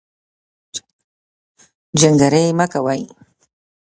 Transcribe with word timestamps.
جنګرې 1.99 2.43
مۀ 2.57 2.65
کوئ 2.73 3.01